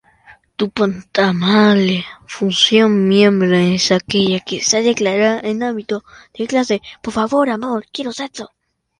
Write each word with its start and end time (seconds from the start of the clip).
Función 2.27 3.07
miembro 3.07 3.55
es 3.55 3.91
aquella 3.91 4.39
que 4.39 4.57
está 4.57 4.79
declarada 4.81 5.39
en 5.43 5.61
ámbito 5.61 6.03
de 6.33 6.47
clase. 6.47 6.81